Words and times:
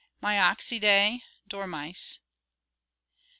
Myoxidae, 0.19 1.21
dormice. 1.47 2.17